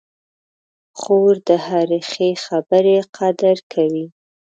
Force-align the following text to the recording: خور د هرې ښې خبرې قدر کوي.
خور 0.99 1.33
د 1.47 1.49
هرې 1.65 1.99
ښې 2.11 2.29
خبرې 2.45 2.97
قدر 3.17 3.57
کوي. 3.73 4.05